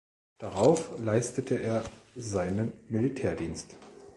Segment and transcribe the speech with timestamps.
[0.39, 1.83] Darauf leistete er
[2.15, 3.75] seinen Militärdienst.